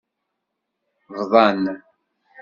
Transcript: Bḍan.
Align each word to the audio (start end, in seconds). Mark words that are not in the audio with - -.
Bḍan. 1.19 1.63